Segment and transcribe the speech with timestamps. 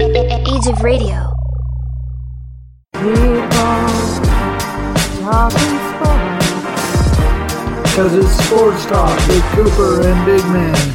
[0.00, 1.30] Age of Radio.
[7.94, 10.94] Cause it's sports talk with Cooper and Big Man.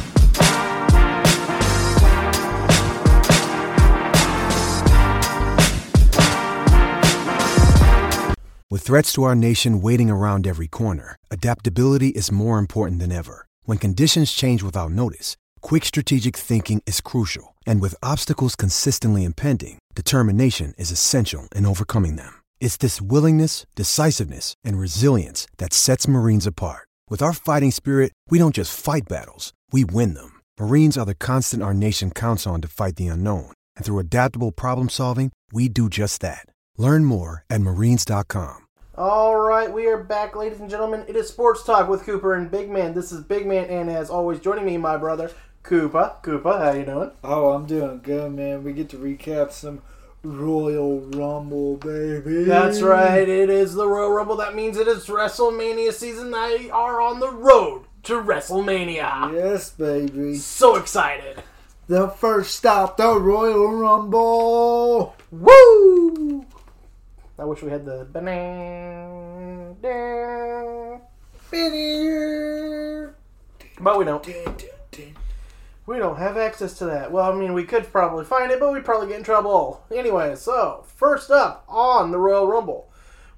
[8.70, 13.46] With threats to our nation waiting around every corner, adaptability is more important than ever.
[13.64, 17.56] When conditions change without notice, quick strategic thinking is crucial.
[17.66, 22.32] And with obstacles consistently impending, determination is essential in overcoming them.
[22.60, 26.86] It's this willingness, decisiveness, and resilience that sets Marines apart.
[27.08, 30.40] With our fighting spirit, we don't just fight battles, we win them.
[30.60, 33.52] Marines are the constant our nation counts on to fight the unknown.
[33.76, 36.46] And through adaptable problem solving, we do just that.
[36.76, 38.66] Learn more at marines.com.
[38.96, 41.04] All right, we are back, ladies and gentlemen.
[41.08, 42.92] It is Sports Talk with Cooper and Big Man.
[42.92, 45.30] This is Big Man, and as always, joining me, my brother
[45.62, 46.16] Cooper.
[46.22, 47.10] Cooper, how you doing?
[47.22, 48.64] Oh, I'm doing good, man.
[48.64, 49.82] We get to recap some
[50.22, 52.44] Royal Rumble, baby.
[52.44, 53.28] That's right.
[53.28, 54.36] It is the Royal Rumble.
[54.36, 56.30] That means it is WrestleMania season.
[56.30, 59.32] They are on the road to WrestleMania.
[59.32, 60.34] Yes, baby.
[60.36, 61.42] So excited.
[61.86, 65.16] The first stop, the Royal Rumble.
[65.30, 66.46] Woo!
[67.38, 69.76] I wish we had the banana.
[73.80, 74.24] But we don't.
[75.90, 77.10] We don't have access to that.
[77.10, 79.84] Well, I mean, we could probably find it, but we'd probably get in trouble.
[79.92, 82.88] Anyway, so first up on the Royal Rumble,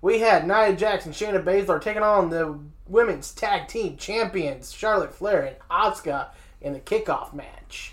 [0.02, 5.14] we had Nia Jax and Shayna Baszler taking on the women's tag team champions Charlotte
[5.14, 6.26] Flair and Asuka
[6.60, 7.90] in the kickoff match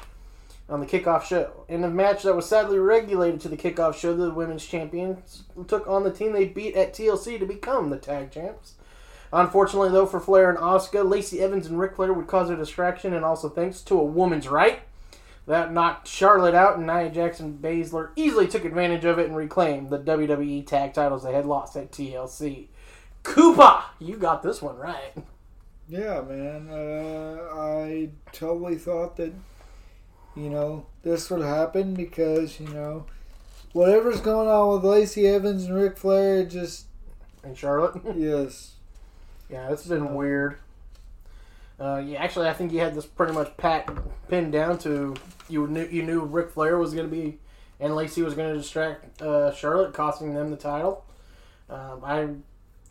[0.67, 1.63] on the kickoff show.
[1.69, 5.87] In a match that was sadly regulated to the kickoff show, the women's champions took
[5.87, 8.73] on the team they beat at TLC to become the tag champs.
[9.31, 13.13] Unfortunately, though, for Flair and Asuka, Lacey Evans and Ric Flair would cause a distraction,
[13.13, 14.81] and also thanks to a woman's right.
[15.45, 19.89] That knocked Charlotte out, and Nia Jackson Baszler easily took advantage of it and reclaimed
[19.89, 22.67] the WWE tag titles they had lost at TLC.
[23.23, 25.13] Cooper, you got this one right.
[25.87, 26.69] Yeah, man.
[26.69, 29.33] Uh, I totally thought that,
[30.35, 33.07] you know, this would happen because, you know,
[33.73, 36.85] whatever's going on with Lacey Evans and Ric Flair, just,
[37.43, 38.01] And Charlotte?
[38.15, 38.75] yes.
[39.49, 40.57] Yeah, it's been weird.
[41.79, 43.89] Uh, yeah, actually, I think you had this pretty much pat
[44.27, 45.15] pinned down to
[45.47, 47.39] you knew you knew Ric Flair was going to be
[47.79, 51.05] and Lacey was going to distract uh, Charlotte, costing them the title.
[51.69, 52.27] Um, I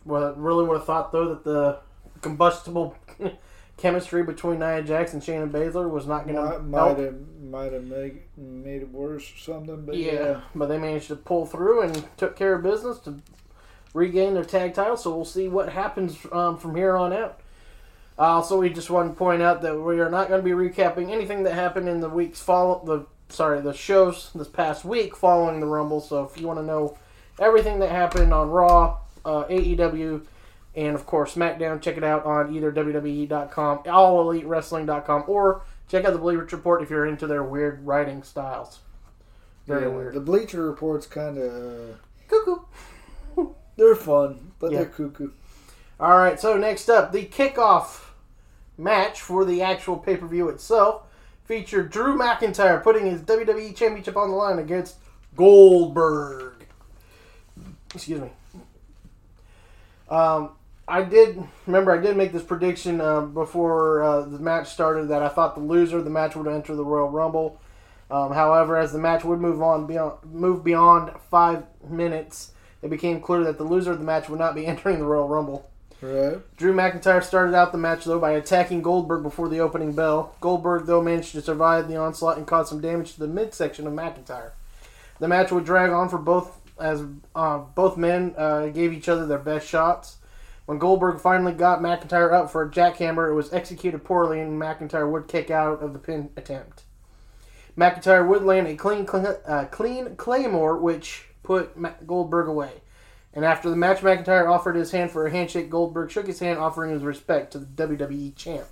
[0.05, 1.79] well, really would have thought though that the
[2.21, 2.95] combustible
[3.77, 6.97] chemistry between Nia Jax and Shayna Baszler was not going to might help.
[6.99, 10.41] have might have made made it worse or something, but Yeah, yeah.
[10.55, 13.19] but they managed to pull through and took care of business to
[13.93, 14.97] regain their tag title.
[14.97, 17.39] So we'll see what happens um, from here on out.
[18.17, 20.51] Uh, also, we just want to point out that we are not going to be
[20.51, 25.15] recapping anything that happened in the weeks follow the sorry the shows this past week
[25.15, 26.01] following the Rumble.
[26.01, 26.97] So if you want to know
[27.39, 30.25] everything that happened on Raw, uh, AEW,
[30.75, 36.19] and of course SmackDown, check it out on either WWE.com, AllEliteWrestling.com, or check out the
[36.19, 38.79] Bleacher Report if you're into their weird writing styles.
[39.67, 40.13] Very Yeah, weird.
[40.15, 42.57] The Bleacher Report's kind of Cuckoo.
[43.79, 44.79] They're fun, but Yeah.
[44.79, 45.31] they're cuckoo.
[45.99, 48.01] All right, so next up, the kickoff
[48.77, 51.03] match for the actual pay per view itself
[51.43, 54.97] featured Drew McIntyre putting his WWE Championship on the line against
[55.35, 56.65] Goldberg.
[57.93, 58.29] Excuse me.
[60.09, 60.51] Um,
[60.87, 65.21] I did remember I did make this prediction uh, before uh, the match started that
[65.21, 67.59] I thought the loser of the match would enter the Royal Rumble.
[68.09, 73.21] Um, however, as the match would move on beyond move beyond five minutes, it became
[73.21, 75.69] clear that the loser of the match would not be entering the Royal Rumble.
[76.01, 76.39] Right?
[76.55, 80.35] Drew McIntyre started out the match though by attacking Goldberg before the opening bell.
[80.39, 83.93] Goldberg though managed to survive the onslaught and cause some damage to the midsection of
[83.93, 84.51] McIntyre.
[85.19, 87.03] The match would drag on for both as
[87.35, 90.17] uh, both men uh, gave each other their best shots.
[90.65, 95.11] When Goldberg finally got McIntyre up for a jackhammer, it was executed poorly, and McIntyre
[95.11, 96.83] would kick out of the pin attempt.
[97.75, 101.75] McIntyre would land a clean, clean, uh, clean claymore, which put
[102.07, 102.81] Goldberg away.
[103.33, 105.69] And after the match, McIntyre offered his hand for a handshake.
[105.69, 108.65] Goldberg shook his hand, offering his respect to the WWE champ.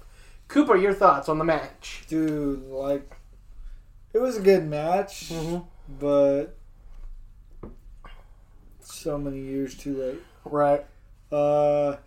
[0.47, 2.03] Cooper, your thoughts on the match?
[2.07, 3.15] Dude, like
[4.13, 5.65] it was a good match, Mhm.
[5.99, 6.55] but
[8.79, 10.21] so many years too late.
[10.45, 10.85] Right.
[11.31, 11.97] Uh,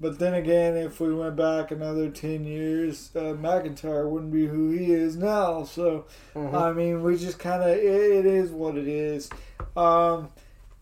[0.00, 4.70] but then again, if we went back another 10 years, uh, McIntyre wouldn't be who
[4.70, 5.64] he is now.
[5.64, 6.04] So,
[6.34, 6.54] Mhm.
[6.54, 9.28] I mean, we just kind of, it, it is what it is.
[9.76, 10.28] Um,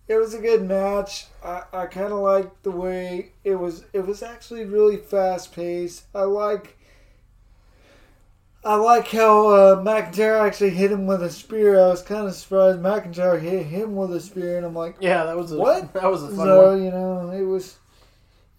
[0.09, 1.27] it was a good match.
[1.45, 3.85] I, I kind of liked the way it was.
[3.93, 6.05] It was actually really fast paced.
[6.15, 6.77] I like.
[8.65, 11.81] I like how uh, McIntyre actually hit him with a spear.
[11.81, 15.25] I was kind of surprised McIntyre hit him with a spear, and I'm like, Yeah,
[15.25, 15.93] that was a What?
[15.95, 16.85] that was a fun so one.
[16.85, 17.77] you know, it was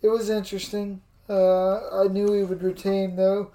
[0.02, 1.02] it was interesting.
[1.30, 3.52] Uh, I knew he would retain though,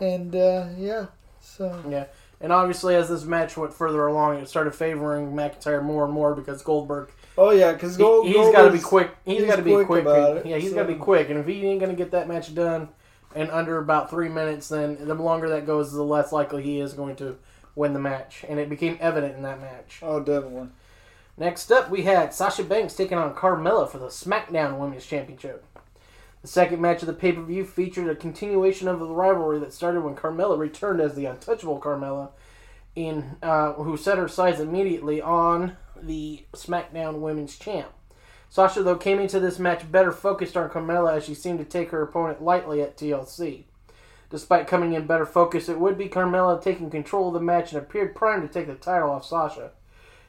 [0.00, 1.06] and uh, yeah.
[1.40, 2.06] So Yeah.
[2.40, 6.34] And obviously, as this match went further along, it started favoring McIntyre more and more
[6.34, 9.10] because Goldberg oh yeah, because he, Gold, has got to be quick.
[9.24, 10.02] he's he's got to be quick quick.
[10.02, 11.30] about it, yeah, he's so- got to be quick.
[11.30, 12.88] And if he ain't going to get that match done
[13.34, 16.92] in under about three minutes, then the longer that goes, the less likely he is
[16.92, 17.36] going to
[17.74, 18.44] win the match.
[18.48, 20.00] And it became evident in that match.
[20.02, 20.68] Oh, definitely.
[21.36, 25.64] Next up, we had Sasha Banks taking on Carmella for the SmackDown Women's Championship.
[26.44, 29.72] The second match of the pay per view featured a continuation of the rivalry that
[29.72, 32.32] started when Carmella returned as the untouchable Carmella,
[32.94, 37.88] in uh, who set her sights immediately on the SmackDown Women's Champ.
[38.50, 41.88] Sasha, though, came into this match better focused on Carmella as she seemed to take
[41.92, 43.62] her opponent lightly at TLC.
[44.28, 47.80] Despite coming in better focused, it would be Carmella taking control of the match and
[47.80, 49.70] appeared primed to take the title off Sasha.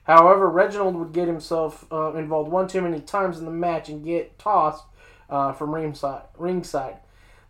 [0.03, 4.06] However, Reginald would get himself uh, involved one too many times in the match and
[4.06, 4.85] get tossed
[5.30, 6.24] uh, from ringside.
[6.38, 6.98] ringside.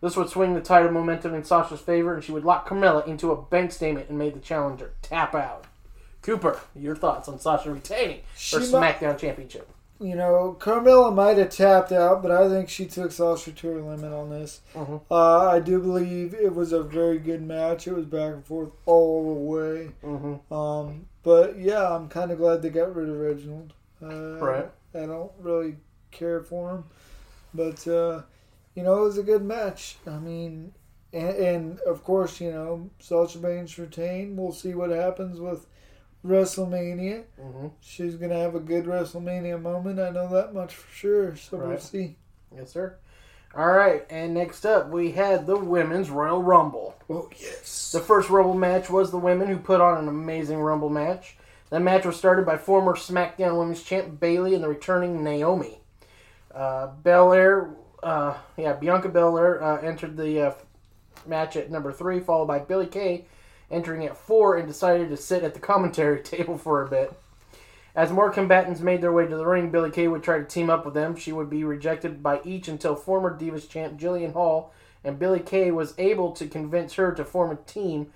[0.00, 3.32] This would swing the title momentum in Sasha's favor, and she would lock Carmella into
[3.32, 5.64] a bank statement and made the challenger tap out.
[6.22, 9.68] Cooper, your thoughts on Sasha retaining her She might- SmackDown Championship?
[9.98, 13.80] You know, Carmella might have tapped out, but I think she took Sasha to her
[13.80, 14.60] limit on this.
[14.74, 15.00] Mhm.
[15.10, 17.86] Uh, I do believe it was a very good match.
[17.88, 19.92] It was back and forth all the way.
[20.04, 20.52] Mm-hmm.
[20.52, 23.72] Um, but yeah, I'm kind of glad they got rid of Reginald.
[24.02, 24.68] Uh, Right.
[24.94, 25.76] I don't really
[26.10, 26.84] care for him,
[27.56, 28.22] but uh,
[28.74, 29.96] you know, it was a good match.
[30.06, 30.72] I mean,
[31.12, 34.36] and, and of course, you know, Sasha Banks retained.
[34.36, 35.66] We'll see what happens with
[36.24, 37.24] WrestleMania.
[37.40, 37.68] Mm-hmm.
[37.80, 40.00] She's gonna have a good WrestleMania moment.
[40.00, 41.36] I know that much for sure.
[41.36, 42.16] So we'll see.
[42.54, 42.96] Yes, sir.
[43.54, 46.94] All right, and next up we had the Women's Royal Rumble.
[47.08, 47.90] Oh yes.
[47.92, 51.38] The first Rumble match was the women who put on an amazing Rumble match.
[51.70, 55.80] That match was started by former SmackDown Women's Champ Bayley and the returning Naomi.
[56.56, 60.54] Uh, Belair, uh, yeah, Bianca Belair uh, entered the uh,
[61.26, 63.26] match at number three, followed by Billie Kay
[63.70, 67.12] entering at four and decided to sit at the commentary table for a bit.
[67.94, 70.70] As more combatants made their way to the ring, Billie Kay would try to team
[70.70, 71.16] up with them.
[71.16, 74.72] She would be rejected by each until former Divas champ Jillian Hall
[75.06, 78.12] and Billie Kay was able to convince her to form a team,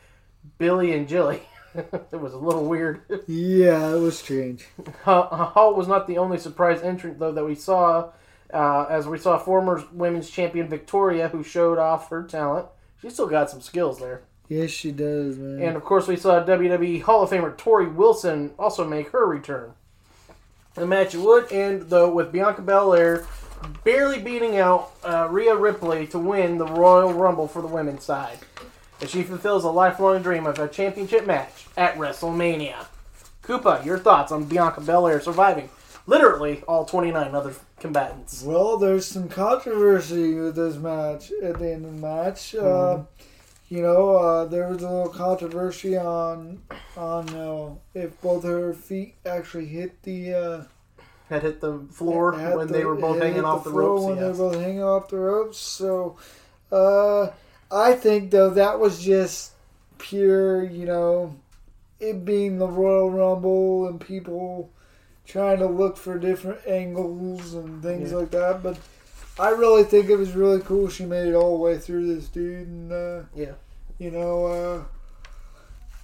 [0.58, 1.42] Billy and Jilly.
[1.74, 3.02] it was a little weird.
[3.28, 4.66] Yeah, it was strange.
[5.04, 8.10] Hall was not the only surprise entrant, though, that we saw,
[8.52, 12.66] uh, as we saw former women's champion Victoria, who showed off her talent.
[13.00, 14.22] She still got some skills there.
[14.48, 15.62] Yes, she does, man.
[15.62, 19.74] And of course, we saw WWE Hall of Famer Torrie Wilson also make her return.
[20.74, 23.26] The match would end, though, with Bianca Belair
[23.84, 28.38] barely beating out uh, Rhea Ripley to win the Royal Rumble for the women's side.
[29.00, 32.86] As she fulfills a lifelong dream of a championship match at WrestleMania.
[33.42, 35.70] Cooper, your thoughts on Bianca Belair surviving
[36.06, 38.42] literally all 29 other combatants?
[38.42, 42.54] Well, there's some controversy with this match at the end of the match.
[42.54, 43.04] Uh,
[43.68, 46.62] you know, uh, there was a little controversy on
[46.96, 50.64] on uh, if both her feet actually hit the uh,
[51.28, 54.04] Had hit the floor had when the- they were both hanging off the, floor ropes.
[54.04, 54.36] When yes.
[54.36, 55.58] they were both hanging off the ropes.
[55.58, 56.16] So,
[56.70, 57.28] uh,
[57.70, 59.52] I think though that was just
[59.98, 61.36] pure, you know,
[62.00, 64.70] it being the Royal Rumble and people
[65.30, 68.18] trying to look for different angles and things Yeah.
[68.18, 68.62] like that.
[68.62, 68.78] But
[69.38, 70.88] I really think it was really cool.
[70.88, 73.52] She made it all the way through this dude, and uh, Yeah.
[73.98, 74.46] you know.
[74.46, 74.82] Uh,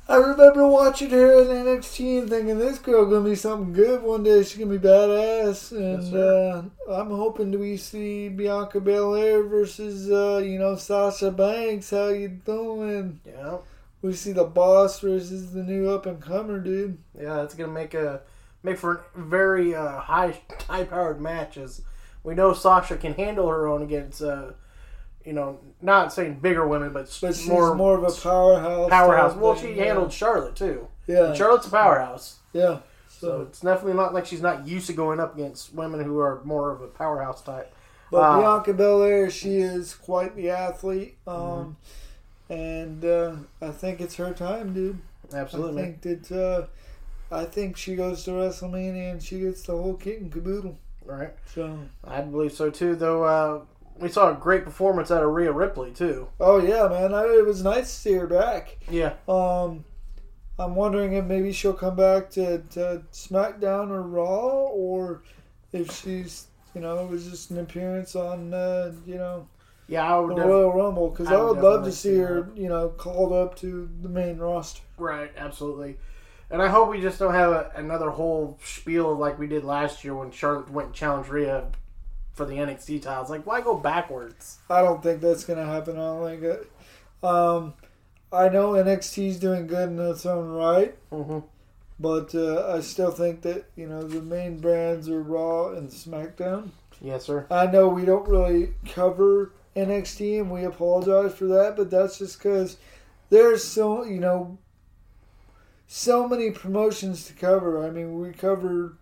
[0.09, 4.23] I remember watching her in NXT and thinking this girl gonna be something good one
[4.23, 4.45] day.
[4.45, 10.41] She's gonna be badass, and uh, I'm hoping to we see Bianca Belair versus uh,
[10.45, 11.91] you know Sasha Banks.
[11.91, 13.19] How you doing?
[13.27, 13.57] Yeah.
[14.01, 16.99] We see the boss versus the new up and comer dude.
[17.21, 18.21] Yeah, that's gonna make a
[18.67, 21.81] make for very uh, high high powered matches.
[22.23, 24.51] We know, Sasha can handle her own against, uh,
[25.25, 28.91] you know, not saying bigger women, but, But more more, of a powerhouse.
[28.91, 29.37] powerhouse.
[29.37, 29.85] Well, thing, she yeah.
[29.87, 30.89] handled Charlotte too.
[31.07, 32.81] Yeah, And Charlotte's a powerhouse, yeah.
[33.09, 36.19] so So, it's definitely not like she's not used to going up against women who
[36.19, 37.73] are more of a powerhouse type.
[38.11, 41.17] but uh, Bianca Belair, she is quite the athlete.
[41.29, 41.61] Mm-hmm.
[41.61, 41.77] Um,
[42.51, 44.99] and uh, I think it's her time, dude.
[45.33, 45.83] Absolutely.
[45.83, 46.67] I think that uh,
[47.31, 50.79] I think she goes to WrestleMania and she gets the whole kit and caboodle.
[51.05, 51.35] Right.
[51.55, 52.95] So, I believe so too.
[52.97, 53.61] Though uh,
[53.99, 56.29] we saw a great performance out of Rhea Ripley too.
[56.41, 58.77] oh yeah, man, I, it was nice to see her back.
[58.91, 59.15] Yeah.
[59.29, 59.85] Um,
[60.59, 65.23] I'm wondering if maybe she'll come back to, to SmackDown or Raw, or
[65.73, 69.47] if she's, you know, it was just an appearance on, uh, you know,
[69.87, 70.37] Yeah, I the would.
[70.37, 71.11] def- Royal Rumble.
[71.11, 73.89] Because I I would would love to see see her, you know, called up to
[74.01, 74.81] the main roster.
[74.97, 75.31] Right.
[75.37, 75.99] Absolutely.
[76.51, 80.05] And I hope we just don't have a, another whole spiel like we did last
[80.05, 81.67] year when Charlotte went and challenged Rhea
[82.35, 83.31] for the NXT titles.
[83.31, 84.59] Like, why go backwards?
[84.71, 85.97] I don't think that's going to happen.
[85.97, 86.71] I don't think it.
[87.23, 87.75] Um,
[88.33, 91.39] I know NXT's doing good in its own right, Mm-hmm.
[91.99, 96.71] but uh, I still think that, you know, the main brands are Raw and SmackDown.
[97.01, 97.47] Yes, sir.
[97.51, 102.39] I know we don't really cover NXT, and we apologize for that, but that's just
[102.39, 102.77] because
[103.31, 104.57] there's so you know
[105.87, 107.85] so many promotions to cover.
[107.87, 108.95] I mean, we cover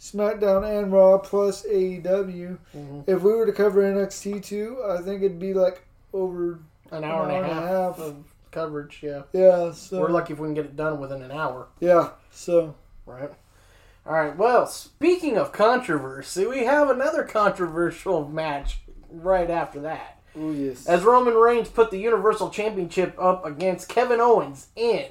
[0.00, 2.58] SmackDown and Raw plus AEW.
[2.74, 3.04] Mhm.
[3.06, 6.58] If we were to cover NXT too, I think it'd be like over
[6.90, 8.00] An hour, An and, a and a half half.
[8.00, 8.16] of
[8.50, 9.00] coverage.
[9.02, 9.22] Yeah.
[9.32, 9.72] yeah.
[9.72, 11.68] So We're lucky if we can get it done within an hour.
[11.80, 12.10] yeah.
[12.30, 12.74] So
[13.06, 13.30] Right.
[14.06, 14.36] All right.
[14.36, 20.20] Well, speaking of controversy, we have another controversial match right after that.
[20.38, 20.86] oh yes.
[20.86, 25.06] As Roman Reigns put the Universal Championship up against Kevin Owens in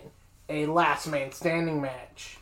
[0.49, 2.37] a last man standing match.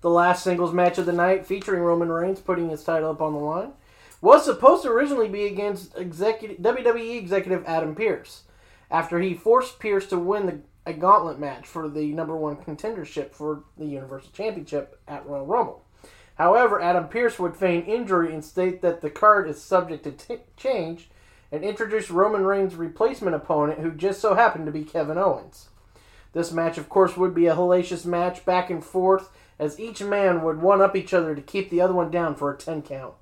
[0.00, 3.32] The last singles match of the night, featuring Roman Reigns putting his title up on
[3.32, 3.72] the line,
[4.20, 8.42] was supposed to originally be against executive, WWE executive Adam Pearce,
[8.90, 13.32] after he forced Pearce to win the, a gauntlet match for the number one contendership
[13.32, 15.82] for the Universal Championship at Royal Rumble.
[16.36, 20.42] However, Adam Pearce would feign injury and state that the card is subject to t-
[20.56, 21.08] change
[21.50, 25.68] and introduce Roman Reigns' replacement opponent, who just so happened to be Kevin Owens.
[26.36, 30.42] This match, of course, would be a hellacious match back and forth, as each man
[30.42, 33.14] would one up each other to keep the other one down for a 10 count.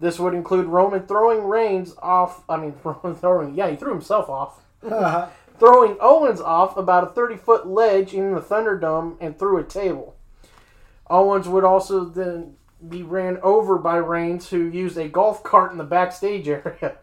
[0.00, 4.28] This would include Roman throwing Reigns off, I mean, Roman throwing, yeah, he threw himself
[4.28, 4.60] off.
[4.82, 5.28] Uh-huh.
[5.58, 10.14] throwing Owens off about a 30 foot ledge in the Thunderdome and through a table.
[11.08, 12.56] Owens would also then
[12.86, 16.98] be ran over by Reigns, who used a golf cart in the backstage area.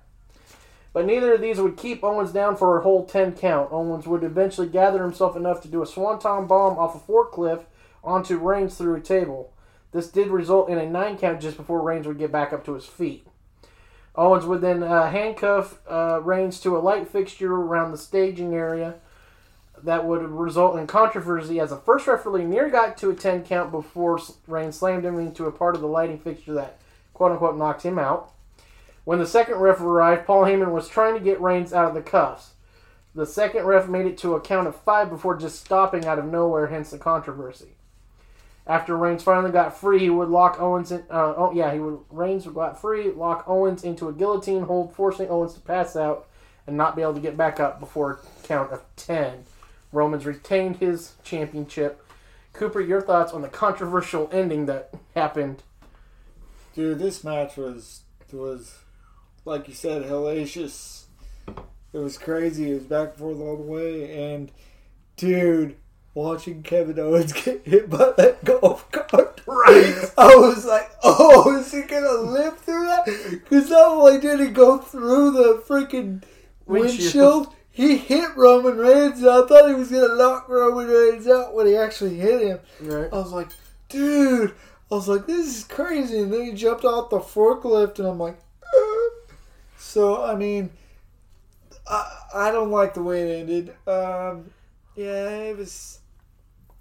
[0.91, 3.71] But neither of these would keep Owens down for a whole 10 count.
[3.71, 7.65] Owens would eventually gather himself enough to do a swanton bomb off a forklift
[8.03, 9.53] onto Reigns through a table.
[9.91, 12.73] This did result in a 9 count just before Reigns would get back up to
[12.73, 13.25] his feet.
[14.15, 18.95] Owens would then uh, handcuff uh, Reigns to a light fixture around the staging area
[19.83, 23.71] that would result in controversy as the first referee near got to a 10 count
[23.71, 26.79] before Reigns slammed him into a part of the lighting fixture that
[27.13, 28.33] quote unquote knocked him out.
[29.09, 32.01] When the second ref arrived, Paul Heyman was trying to get Reigns out of the
[32.03, 32.51] cuffs.
[33.15, 36.25] The second ref made it to a count of five before just stopping out of
[36.25, 37.69] nowhere, hence the controversy.
[38.67, 41.05] After Reigns finally got free, he would lock Owens in.
[41.09, 42.01] Uh, oh yeah, he would.
[42.11, 46.27] Reigns got free, lock Owens into a guillotine hold, forcing Owens to pass out
[46.67, 49.43] and not be able to get back up before a count of ten.
[49.91, 52.05] Romans retained his championship.
[52.53, 55.63] Cooper, your thoughts on the controversial ending that happened?
[56.75, 58.01] Dude, this match was
[58.31, 58.83] was
[59.49, 61.05] like you said, hellacious.
[61.91, 62.71] It was crazy.
[62.71, 64.51] It was back and forth all the way, and
[65.17, 65.75] dude,
[66.13, 70.11] watching Kevin Owens get hit by that golf cart, Right.
[70.17, 73.05] I was like, oh, is he gonna live through that?
[73.31, 76.23] Because not only did he go through the freaking
[76.67, 77.47] Windshield.
[77.47, 79.19] windshield, he hit Roman Reigns.
[79.21, 82.59] And I thought he was gonna knock Roman Reigns out when he actually hit him.
[82.81, 83.09] Right.
[83.11, 83.49] I was like,
[83.89, 84.53] dude.
[84.91, 86.19] I was like, this is crazy.
[86.19, 88.37] And then he jumped off the forklift, and I'm like.
[89.79, 90.69] So I mean,
[91.87, 93.69] I I don't like the way it ended.
[93.87, 94.51] Um,
[94.95, 95.99] yeah, it was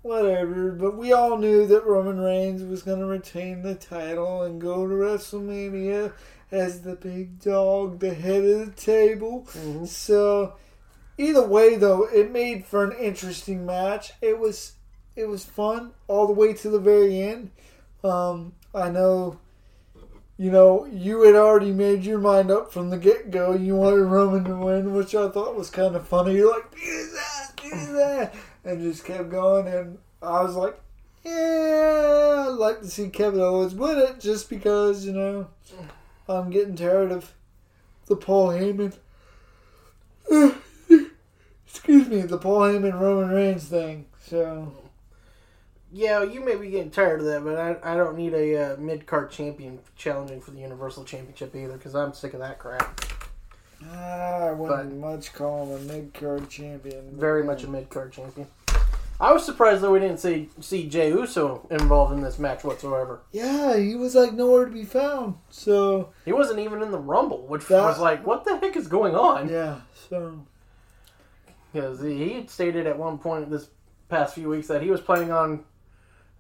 [0.03, 0.73] whatever.
[0.73, 4.87] But we all knew that Roman Reigns was going to retain the title and go
[4.87, 6.13] to WrestleMania
[6.51, 9.47] as the big dog, the head of the table.
[9.87, 10.55] So
[11.19, 14.13] either way, though, it made for an interesting match.
[14.21, 14.75] It was
[15.17, 17.51] it was fun all the way to the very end.
[18.05, 19.39] Um, I know,
[20.39, 23.55] you know, you had already made your mind up from the get go.
[23.55, 26.37] You wanted Roman to win, which I thought was kind of funny.
[26.37, 29.67] You're like, do that, do that, and just kept going.
[29.67, 30.81] And I was like,
[31.25, 35.49] yeah, I'd like to see Kevin Owens win it, just because you know
[36.29, 37.35] I'm getting tired of
[38.07, 38.97] the Paul Heyman.
[41.67, 44.07] Excuse me, the Paul Heyman Roman Reigns thing.
[44.21, 44.73] So
[45.91, 48.77] Yeah, you may be getting tired of that, but I, I don't need a uh,
[48.77, 53.01] mid card champion challenging for the Universal Championship either because I'm sick of that crap.
[53.91, 57.19] ah, I wouldn't much call him a mid card champion.
[57.19, 58.47] Very much a mid card champion.
[59.21, 63.21] I was surprised that we didn't see see Jey Uso involved in this match whatsoever.
[63.33, 65.37] Yeah, he was like nowhere to be found.
[65.51, 68.87] So He wasn't even in the Rumble, which That- was like, what the heck is
[68.89, 69.49] going on?
[69.49, 70.39] yeah, so
[71.73, 73.69] Because he he had stated at one point this
[74.09, 75.65] past few weeks that he was planning on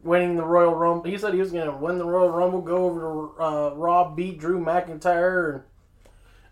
[0.02, 1.10] winning the Royal Rumble.
[1.10, 4.10] He said he was going to win the Royal Rumble, go over to uh, Raw,
[4.10, 5.62] beat Drew McIntyre,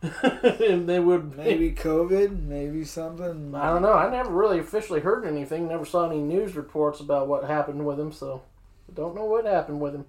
[0.03, 3.55] and, and they would maybe COVID, maybe something.
[3.55, 3.95] I don't know.
[3.95, 5.69] I never really officially heard anything.
[5.69, 8.43] Never saw any news reports about what happened with him, so
[8.91, 10.07] I don't know what happened with him.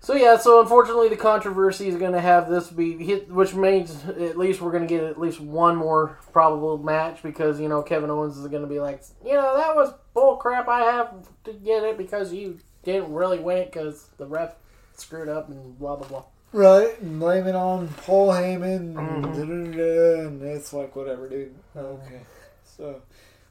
[0.00, 4.04] So yeah, so unfortunately, the controversy is going to have this be hit, which means
[4.06, 7.82] at least we're going to get at least one more probable match because you know
[7.82, 10.68] Kevin Owens is going to be like, you know, that was bull crap.
[10.68, 11.14] I have
[11.44, 14.54] to get it because you didn't really win it because the ref
[14.96, 16.24] screwed up and blah blah blah.
[16.52, 19.78] Right, and blame it on Paul Heyman, Mm-hmm.
[19.80, 21.54] and, it's like whatever, dude.
[21.76, 22.20] Okay,
[22.64, 23.02] so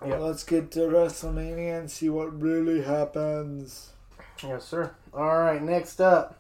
[0.04, 0.18] Yeah.
[0.18, 3.92] let's get to WrestleMania and see what really happens.
[4.44, 4.92] Yes, sir.
[5.14, 6.40] All right, next up,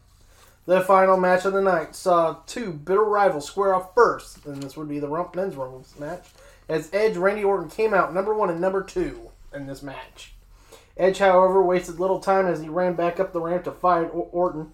[0.65, 4.77] the final match of the night saw two bitter rivals square off first, and this
[4.77, 6.27] would be the Rump Men's Rumble match,
[6.69, 10.33] as Edge Randy Orton came out number one and number two in this match.
[10.97, 14.73] Edge, however, wasted little time as he ran back up the ramp to fight Orton.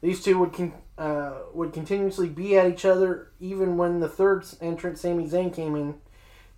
[0.00, 4.44] These two would con- uh, would continuously be at each other, even when the third
[4.60, 5.94] entrant, Sami Zayn, came in.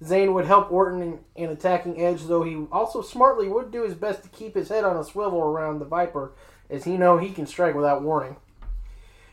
[0.02, 3.94] Zayn would help Orton in, in attacking Edge, though he also smartly would do his
[3.94, 6.32] best to keep his head on a swivel around the Viper,
[6.68, 8.36] as he know he can strike without warning.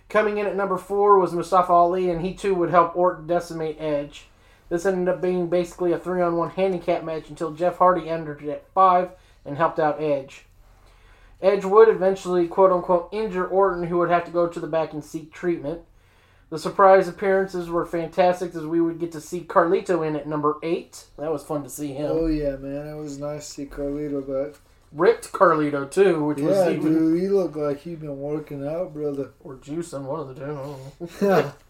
[0.07, 3.81] Coming in at number four was Mustafa Ali, and he too would help Orton decimate
[3.81, 4.27] Edge.
[4.69, 9.11] This ended up being basically a three-on-one handicap match until Jeff Hardy entered at five
[9.45, 10.45] and helped out Edge.
[11.41, 14.93] Edge would eventually, quote unquote, injure Orton, who would have to go to the back
[14.93, 15.81] and seek treatment.
[16.53, 20.57] The surprise appearances were fantastic as we would get to see Carlito in at number
[20.61, 21.05] eight.
[21.17, 22.11] That was fun to see him.
[22.11, 24.61] Oh yeah, man, it was nice to see Carlito back.
[24.91, 28.93] Ripped Carlito too, which Yeah, was even dude, he looked like he'd been working out,
[28.93, 29.31] brother.
[29.39, 31.17] or juicing one of the two.
[31.19, 31.53] Don't.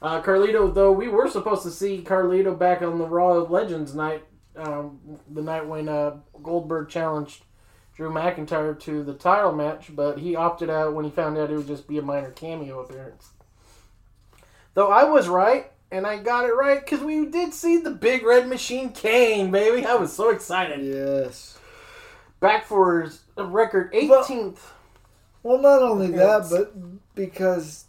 [0.00, 4.24] Uh, Carlito, though, we were supposed to see Carlito back on the Raw Legends night,
[4.56, 7.44] um, the night when uh, Goldberg challenged
[7.96, 11.56] Drew McIntyre to the title match, but he opted out when he found out it
[11.56, 13.30] would just be a minor cameo appearance.
[14.74, 18.22] Though I was right, and I got it right because we did see the Big
[18.24, 19.84] Red Machine Kane, baby.
[19.84, 20.84] I was so excited.
[20.84, 21.58] yes.
[22.38, 24.58] Back for his record 18th.
[25.42, 26.74] Well, not only that, but
[27.14, 27.86] because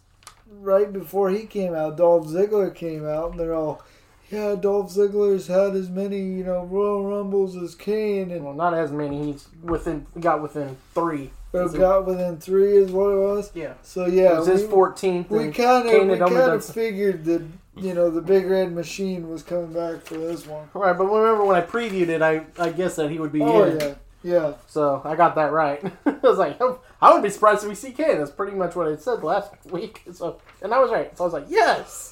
[0.50, 3.82] right before he came out, Dolph Ziggler came out, and they're all,
[4.30, 8.74] "Yeah, Dolph Ziggler's had as many, you know, Royal Rumbles as Kane, and Well, not
[8.74, 9.32] as many.
[9.32, 11.30] He's within got within three.
[11.52, 13.74] or got within three is what it was." Yeah.
[13.82, 15.28] So yeah, it was his we- 14th.
[15.30, 17.42] We kind of we kind of figured that
[17.76, 20.68] you know the Big Red Machine was coming back for this one.
[20.74, 23.42] All right, but remember when I previewed it, I, I guessed that he would be
[23.42, 23.80] Oh in.
[23.80, 24.52] yeah, yeah.
[24.66, 25.82] So I got that right.
[26.06, 28.18] I was like, oh, I wouldn't be surprised if we see Kane.
[28.18, 30.02] That's pretty much what I said last week.
[30.12, 31.16] So, and I was right.
[31.18, 32.11] So I was like, yes.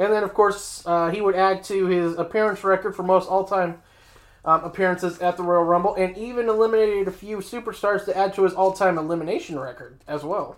[0.00, 3.82] And then, of course, uh, he would add to his appearance record for most all-time
[4.46, 8.44] um, appearances at the Royal Rumble, and even eliminated a few superstars to add to
[8.44, 10.56] his all-time elimination record as well.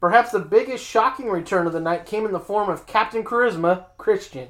[0.00, 3.84] Perhaps the biggest shocking return of the night came in the form of Captain Charisma,
[3.98, 4.48] Christian.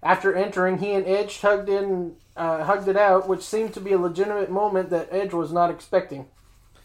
[0.00, 3.94] After entering, he and Edge hugged in, uh, hugged it out, which seemed to be
[3.94, 6.26] a legitimate moment that Edge was not expecting.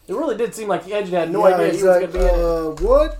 [0.08, 2.18] It really did seem like Edge had no yeah, idea he was like, going to
[2.18, 2.34] be in it.
[2.34, 3.18] uh, what?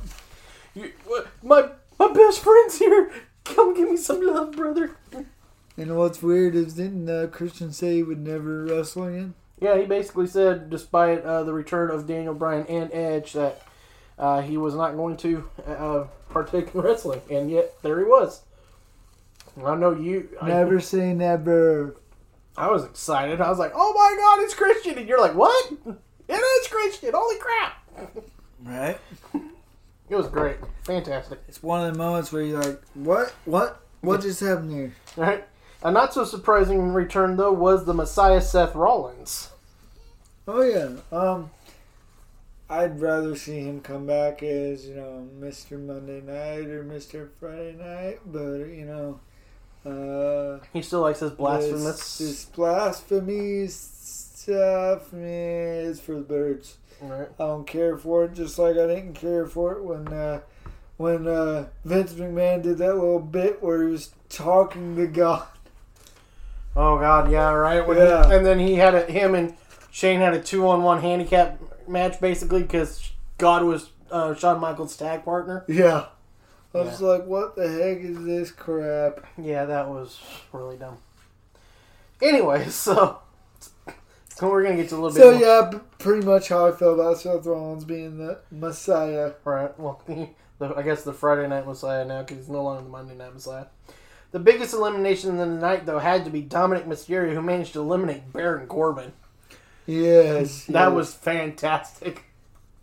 [0.74, 1.68] You, what, my
[2.09, 3.11] my best friend's here.
[3.45, 4.97] Come give me some love, brother.
[5.77, 9.35] And what's weird is didn't uh, Christian say he would never wrestle again?
[9.61, 13.62] Yeah, he basically said, despite uh, the return of Daniel Bryan and Edge, that
[14.19, 18.43] uh, he was not going to uh, partake in wrestling, and yet there he was.
[19.64, 20.29] I know you.
[20.40, 21.97] I- Never say never.
[22.57, 23.40] I was excited.
[23.40, 25.73] I was like, "Oh my God, it's Christian!" And you're like, "What?
[26.27, 27.11] It is Christian!
[27.14, 27.75] Holy crap!"
[28.64, 28.99] Right.
[30.09, 31.40] It was great, fantastic.
[31.49, 33.35] It's one of the moments where you're like, what?
[33.45, 33.81] What?
[34.03, 34.95] What just happened here?
[35.17, 35.45] Right.
[35.83, 39.51] A not so surprising return though was the Messiah Seth Rollins.
[40.47, 40.97] Oh yeah.
[41.11, 41.51] Um,
[42.69, 45.79] I'd rather see him come back as you know Mr.
[45.79, 47.29] Monday Night or Mr.
[47.38, 49.21] Friday Night, but you know,
[49.90, 52.19] uh, He still likes his blasphemous.
[52.19, 56.79] This, this blasphemy stuff man, is for the birds.
[57.09, 57.29] Right.
[57.38, 60.40] I don't care for it, just like I didn't care for it when uh,
[60.97, 65.47] when uh, Vince McMahon did that little bit where he was talking to God.
[66.77, 67.87] Oh God, yeah, right.
[67.87, 68.31] When he- Yeah.
[68.31, 69.55] and then he had a, him and
[69.90, 75.64] Shane had a two-on-one handicap match basically because God was uh, Shawn Michaels' tag partner.
[75.69, 76.07] Yeah.
[76.75, 79.25] I was like, what the heck is this crap?
[79.40, 80.19] Yeah, that was
[80.53, 80.99] really dumb.
[82.21, 83.19] Anyway, so
[84.37, 85.40] So we're gonna get to a little So bit.
[85.40, 89.33] more- yeah, pretty much how I feel about Seth Rollins being the Messiah.
[89.44, 89.79] Right.
[89.79, 90.03] Well,
[90.59, 93.33] the, I guess the Friday Night Messiah now because he's no longer the Monday Night
[93.33, 93.66] Messiah.
[94.33, 97.81] The biggest elimination of the night, though, had to be Dominic Mysterio, who managed to
[97.81, 99.12] eliminate Baron Corbin.
[99.87, 102.25] Yes, That yes, was fantastic.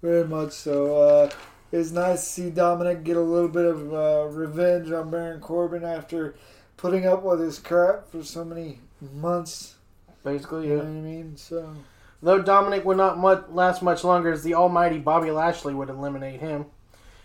[0.01, 0.95] very much so.
[0.97, 1.29] Uh,
[1.73, 5.83] it's nice to see Dominic get a little bit of uh, revenge on Baron Corbin
[5.83, 6.35] after
[6.77, 8.79] putting up with his crap for so many
[9.13, 9.75] months.
[10.23, 10.89] Basically, You know yeah.
[10.89, 11.37] what I mean?
[11.37, 11.75] So
[12.23, 16.39] Though Dominic would not much, last much longer, as the almighty Bobby Lashley would eliminate
[16.39, 16.65] him.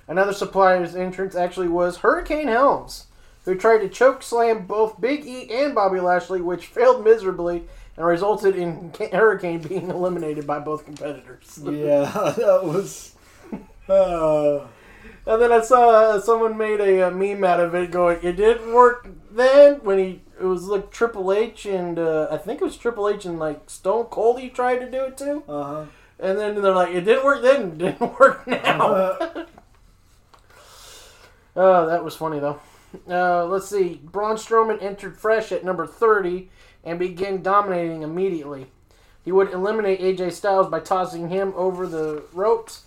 [0.09, 3.07] Another supplier's entrance actually was Hurricane Helms,
[3.45, 7.65] who tried to choke slam both Big E and Bobby Lashley, which failed miserably
[7.97, 11.59] and resulted in Hurricane being eliminated by both competitors.
[11.65, 12.05] yeah,
[12.37, 13.15] that was.
[13.89, 14.67] Uh,
[15.27, 18.37] And then I saw uh, someone made a, uh meme out of it, going, "It
[18.37, 22.65] didn't work then when he it was like Triple H and uh, I think it
[22.65, 25.85] was Triple H and like Stone Cold he tried to do it too." uh huh.
[26.19, 29.45] And then they're like, "It didn't work then, it didn't work now." Uh,
[31.57, 32.61] Oh, that was funny though.
[33.09, 34.01] Uh, let's see.
[34.05, 36.51] Braun Strowman entered fresh at number 30
[36.85, 38.67] and began dominating immediately.
[39.25, 42.83] He would eliminate AJ Styles by tossing him over the ropes,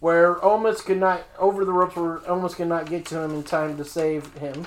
[0.00, 3.42] where Omos could not over the ropes where Omos could not get to him in
[3.42, 4.66] time to save him.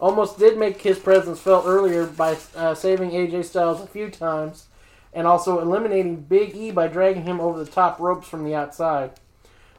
[0.00, 4.66] Omos did make his presence felt earlier by uh, saving AJ Styles a few times,
[5.12, 9.12] and also eliminating Big E by dragging him over the top ropes from the outside.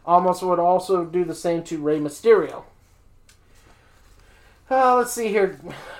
[0.05, 2.63] Omos would also do the same to Rey Mysterio.
[4.69, 5.59] Uh, let's see here.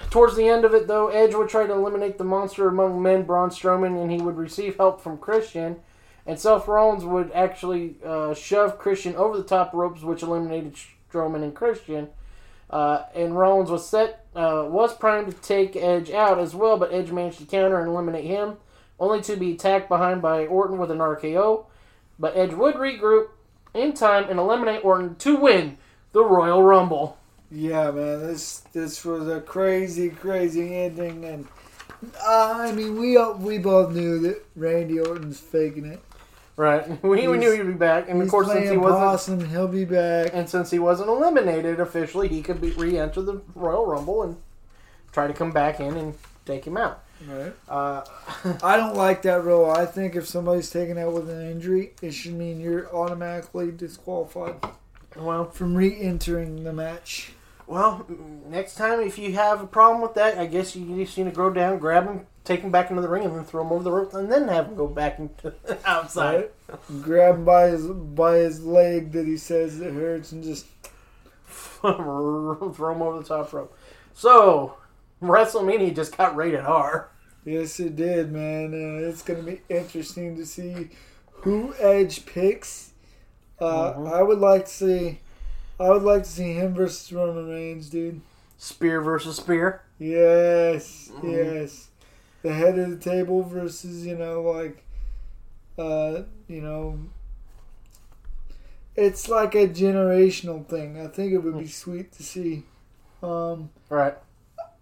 [0.10, 3.24] Towards the end of it, though, Edge would try to eliminate the monster among men,
[3.24, 5.78] Braun Strowman, and he would receive help from Christian.
[6.26, 10.76] And Seth Rollins would actually uh, shove Christian over the top ropes, which eliminated
[11.12, 12.10] Strowman and Christian.
[12.70, 16.94] Uh, and Rollins was set, uh, was primed to take Edge out as well, but
[16.94, 18.58] Edge managed to counter and eliminate him,
[19.00, 21.66] only to be attacked behind by Orton with an RKO.
[22.20, 23.30] But Edge would regroup
[23.74, 25.78] in time and eliminate Orton to win
[26.12, 27.18] the Royal Rumble.
[27.52, 31.48] Yeah, man, this this was a crazy, crazy ending, and
[32.24, 36.02] uh, I mean, we we both knew that Randy Orton's faking it.
[36.60, 37.02] Right.
[37.04, 39.50] We, we knew he'd be back, and of course, since he wasn't, possum.
[39.50, 40.32] He'll be back.
[40.34, 44.36] and since he wasn't eliminated officially, he could be re-enter the Royal Rumble and
[45.14, 47.02] try to come back in and take him out.
[47.26, 47.54] Right.
[47.70, 48.04] Uh,
[48.62, 49.72] I don't like that rule.
[49.72, 54.56] I think if somebody's taken out with an injury, it should mean you're automatically disqualified
[55.16, 57.32] well, from re-entering the match.
[57.68, 58.06] well,
[58.50, 61.32] next time if you have a problem with that, I guess you just need to
[61.32, 63.84] go down, grab him, take him back into the ring, and then throw him over
[63.84, 66.50] the rope, and then have him go back into the outside.
[66.70, 67.02] Right?
[67.02, 70.66] Grab him by his by his leg that he says it hurts, and just
[71.82, 73.76] throw him over the top rope.
[74.14, 74.76] So,
[75.22, 77.10] WrestleMania just got rated R.
[77.46, 78.74] yes, it did, man.
[78.74, 80.90] Uh, it's gonna be interesting to see
[81.32, 82.92] who Edge picks.
[83.60, 84.08] Uh, Mm-hmm.
[84.08, 85.20] I would like to see,
[85.80, 88.22] I would like to see him versus Roman Reigns, dude.
[88.58, 89.82] Spear versus spear.
[90.00, 91.30] Yes, Mm-hmm.
[91.30, 91.89] yes.
[92.42, 94.84] The head of the table versus, you know, like,
[95.78, 97.00] uh, you know,
[98.96, 101.00] it's like a generational thing.
[101.00, 102.64] I think it would be sweet to see.
[103.22, 104.16] Um, Right.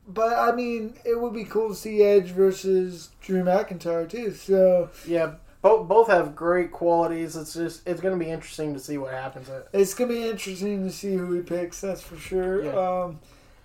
[0.07, 4.33] but I mean, it would be cool to see Edge versus Drew McIntyre too.
[4.33, 7.35] So Yeah, both both have great qualities.
[7.35, 9.49] It's just it's going to be interesting to see what happens.
[9.73, 11.81] It's gonna be interesting to see who he picks.
[11.81, 12.63] That's for sure.
[12.63, 12.71] Yeah.
[13.03, 13.19] Um,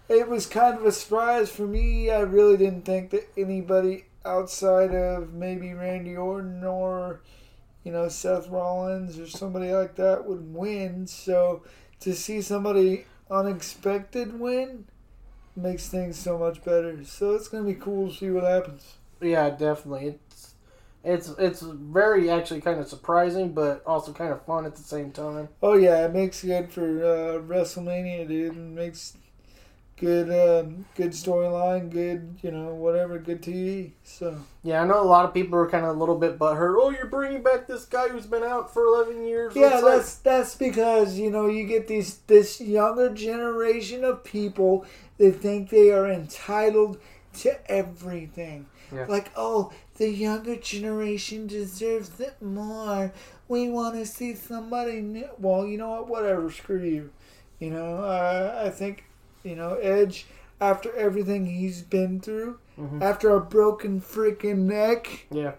[0.09, 2.11] it was kind of a surprise for me.
[2.11, 7.21] I really didn't think that anybody outside of maybe Randy Orton or
[7.85, 11.07] you know Seth Rollins or somebody like that would win.
[11.07, 11.63] So
[12.01, 14.87] to see somebody unexpected win
[15.57, 17.05] makes things so much better.
[17.05, 18.95] So it's gonna be cool to see what happens.
[19.21, 20.19] yeah, definitely.
[20.27, 20.55] It's
[21.05, 25.11] it's it's very actually kind of surprising, but also kind of fun at the same
[25.11, 25.49] time.
[25.63, 28.57] Oh yeah, it makes good for uh, WrestleMania, dude.
[28.57, 29.17] It makes
[30.03, 33.93] good, um, good storyline, good, you know, whatever, good TV.
[34.03, 36.75] So Yeah, I know a lot of people are kind of a little bit butthurt.
[36.77, 39.55] Oh, you're bringing back this guy who's been out for eleven years.
[39.55, 44.85] yeah, like- that's that's because you know you get these this younger generation of people
[45.19, 46.99] that think they are entitled
[47.39, 48.67] to everything.
[48.93, 49.07] Yeah.
[49.09, 53.13] Like, oh, the younger generation deserves it more.
[53.49, 55.29] We want to see somebody new.
[55.39, 56.09] Well, you know what?
[56.09, 56.51] Whatever.
[56.51, 57.11] Screw you.
[57.59, 59.05] You know, uh, I think,
[59.45, 60.27] you know, Edge,
[60.61, 63.03] after everything he's been through, mm-hmm.
[63.03, 65.53] after a broken freaking neck, yeah.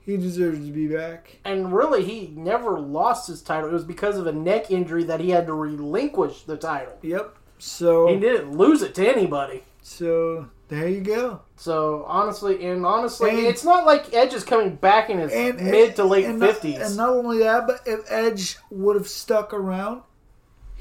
[0.00, 1.38] he deserves to be back.
[1.44, 3.70] And really, he never lost his title.
[3.70, 6.98] It was because of a neck injury that he had to relinquish the title.
[7.02, 7.36] Yep.
[7.58, 9.62] So He didn't lose it to anybody.
[9.82, 11.42] So there you go.
[11.56, 15.60] So honestly, and honestly, And- it's not like Edge is coming back in his And
[15.60, 16.78] mid to late and fifties.
[16.78, 20.02] And not only that, but if Edge would have stuck around,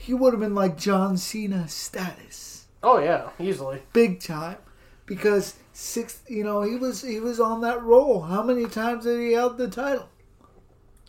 [0.02, 3.82] he would have been like John Cena status, Oh yeah, easily.
[3.94, 4.58] big time,
[5.06, 6.22] because six.
[6.28, 8.22] You know, he was he was on that roll.
[8.22, 10.10] How many times did he held the title?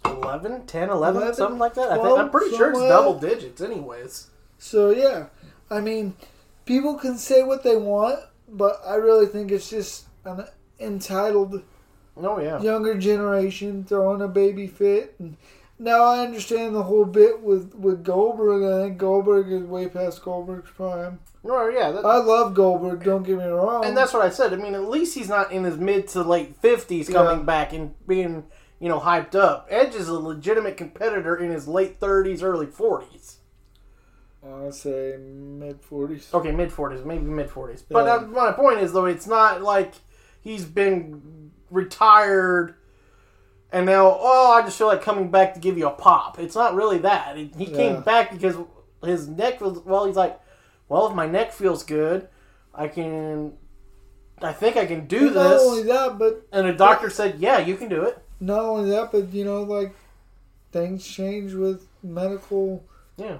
[0.05, 1.93] 11, 10, 11, 11, something like that.
[1.93, 4.29] I think, I'm pretty sure it's double digits, anyways.
[4.59, 5.27] So yeah,
[5.71, 6.15] I mean,
[6.67, 10.45] people can say what they want, but I really think it's just an
[10.81, 11.63] entitled
[12.17, 12.61] Oh yeah.
[12.61, 15.15] younger generation throwing a baby fit.
[15.19, 15.37] And
[15.83, 18.63] now I understand the whole bit with with Goldberg.
[18.63, 21.21] I think Goldberg is way past Goldberg's prime.
[21.45, 21.91] Oh yeah.
[21.91, 23.03] That, I love Goldberg.
[23.05, 23.85] Don't get me wrong.
[23.85, 24.53] and that's what I said.
[24.53, 27.45] I mean, at least he's not in his mid to late fifties coming Yeah.
[27.45, 28.45] back and being,
[28.79, 29.67] you know, hyped up.
[29.71, 33.39] Edge is a legitimate competitor in his late thirties, early forties.
[34.45, 36.29] I say mid forties.
[36.35, 37.83] Okay, mid forties, maybe mid forties.
[37.83, 38.15] But Yeah.
[38.17, 39.95] uh, my point is, though, it's not like
[40.41, 42.75] he's been retired
[43.73, 46.39] and now, oh, I just feel like coming back to give you a pop.
[46.39, 47.37] It's not really that.
[47.37, 47.77] He, he Yeah.
[47.77, 48.57] came back because
[49.05, 49.79] his neck was.
[49.81, 50.39] Well, he's like,
[50.89, 52.29] well, if my neck feels good,
[52.75, 53.55] I can.
[54.41, 55.35] I think I can do this.
[55.35, 58.19] Not only that, but And the doctor said, yeah, you can do it.
[58.41, 59.95] not only that, but you know, like
[60.73, 62.83] things change with medical
[63.17, 63.39] Yeah.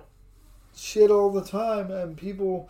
[0.77, 2.69] shit all the time, and people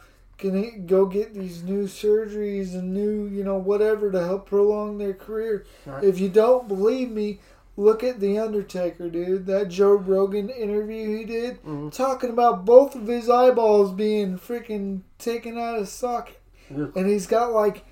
[0.50, 5.14] can go get these new surgeries and new, you know, whatever to help prolong their
[5.14, 5.64] career.
[5.86, 6.04] Right.
[6.04, 7.40] If you don't believe me,
[7.76, 9.46] look at The Undertaker, dude.
[9.46, 11.88] That Joe Rogan interview he did, Mm-hmm.
[11.90, 16.38] talking about both of his eyeballs being freaking taken out of socket.
[16.70, 16.92] Ugh.
[16.94, 17.84] And he's got like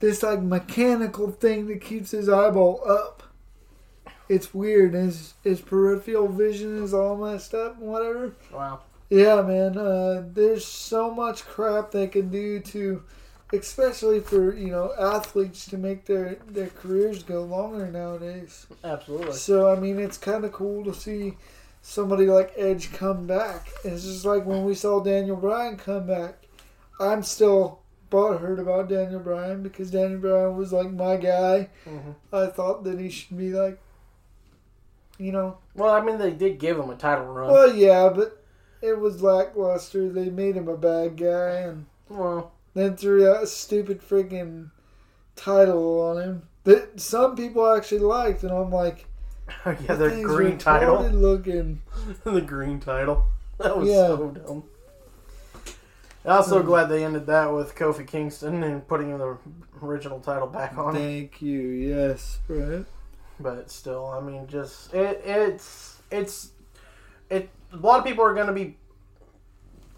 [0.00, 3.22] this like mechanical thing that keeps his eyeball up.
[4.28, 4.94] It's weird.
[4.94, 8.34] His his peripheral vision is all messed up and whatever.
[8.52, 8.80] Wow.
[9.08, 9.78] Yeah, man.
[9.78, 13.02] Uh, there's so much crap they can do to,
[13.52, 18.66] especially for you know athletes to make their their careers go longer nowadays.
[18.82, 19.32] Absolutely.
[19.34, 21.36] So I mean, it's kind of cool to see
[21.82, 23.68] somebody like Edge come back.
[23.84, 26.42] It's just like when we saw Daniel Bryan come back.
[26.98, 31.68] I'm still butthurt about Daniel Bryan because Daniel Bryan was like my guy.
[31.86, 32.14] Mhm.
[32.32, 33.78] I thought that he should be like,
[35.18, 37.50] you know, Well, I mean, they did give him a title run.
[37.52, 38.42] well, yeah, but
[38.86, 40.08] it was lackluster.
[40.08, 44.70] They made him a bad guy and Well, then threw that stupid freaking
[45.34, 49.06] title on him that some people actually liked, and I'm like,
[49.66, 51.02] yeah, the green title.
[51.08, 51.80] looking.
[52.24, 53.24] the green title.
[53.58, 54.08] That was Yeah.
[54.08, 54.64] so dumb.
[56.24, 56.66] I'm also hmm.
[56.66, 59.38] glad they ended that with Kofi Kingston and putting the
[59.80, 60.94] original title back on.
[60.94, 61.60] Thank you.
[61.60, 62.84] Yes, right.
[63.38, 66.50] But still, I mean, just it, it's it's
[67.30, 67.48] it.
[67.76, 68.76] A lot of people are going to be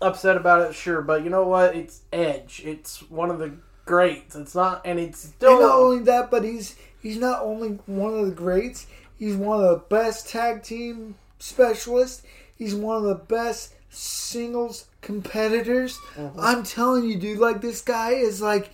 [0.01, 1.75] upset about it, sure, but you know what?
[1.77, 2.63] It's Edge.
[2.65, 4.37] It's one of the greats.
[4.37, 8.15] It's not, and it's still And not only that, but he's he's not only one
[8.15, 8.87] of the greats.
[9.19, 12.23] He's one of the best tag team specialists.
[12.57, 15.99] He's one of the best singles competitors.
[16.15, 16.39] Mm-hmm.
[16.39, 17.39] I'm telling you, dude.
[17.39, 18.71] Like this guy is like,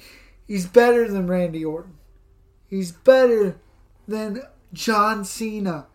[0.47, 1.95] he's better than Randy Orton.
[2.69, 3.57] He's better
[4.09, 5.87] than John Cena.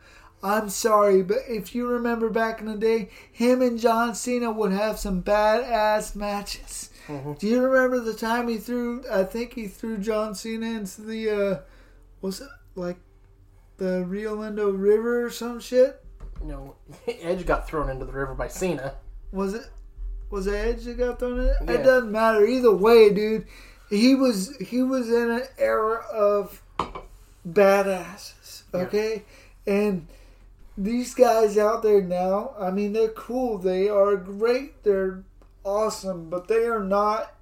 [0.41, 4.71] I'm sorry, but if you remember back in the day, him and John Cena would
[4.71, 6.89] have some badass matches.
[7.08, 9.04] Do you remember the time he threw?
[9.12, 11.60] I think he threw John Cena into the, uh,
[12.21, 12.97] was it like
[13.78, 16.04] the Rio Lindo River or some shit?
[16.41, 16.75] you know,
[17.21, 18.95] Edge got thrown into the river by Cena.
[19.32, 19.65] Was it?
[20.30, 21.45] Was it Edge that got thrown in?
[21.47, 21.56] it?
[21.65, 21.71] Yeah.
[21.71, 23.45] It doesn't matter either way, dude.
[23.89, 26.62] He was he was in an era of
[27.47, 29.23] badasses, okay,
[29.65, 30.08] and
[30.77, 32.53] these guys out there now.
[32.60, 33.58] I mean, they're cool.
[33.58, 34.84] They are great.
[34.84, 35.23] They're
[35.63, 37.36] awesome, but they are not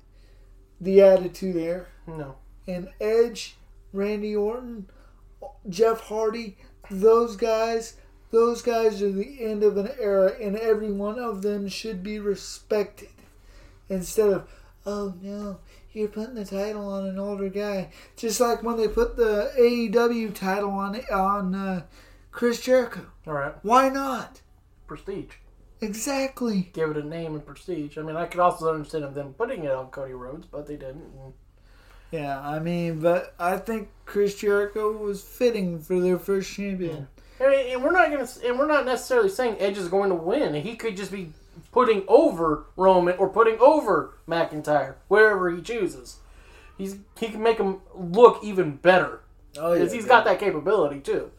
[0.80, 1.88] the attitude there.
[2.06, 2.36] No,
[2.68, 3.58] and Edge,
[3.94, 4.90] Randy Orton,
[5.70, 6.58] Jeff Hardy,
[6.90, 7.96] those guys,
[8.32, 12.20] those guys are the end of an era, and every one of them should be
[12.20, 13.10] respected.
[13.90, 14.50] Instead of,
[14.86, 15.60] oh no,
[15.94, 17.90] you're putting the title on an older guy.
[18.16, 21.84] Just like when they put the AEW title on on uh,
[22.38, 23.02] Chris Jericho.
[23.26, 24.42] all right, Why not?
[24.86, 25.34] prestige.
[25.82, 26.70] Exactly.
[26.72, 27.98] Give it a name and prestige.
[27.98, 31.34] I mean, I could also understand them putting it on Cody Rhodes, but they didn't.
[32.12, 37.08] Yeah, I mean, but I think Chris Jericho was fitting for their first champion.
[37.40, 40.54] Mean, and we're not gonna, and we're not necessarily saying Edge is going to win.
[40.54, 41.34] He could just be
[41.72, 46.18] putting over Roman or putting over McIntyre, wherever he chooses.
[46.78, 49.22] He's he can make him look even better
[49.58, 51.32] Oh because he's got that capability too.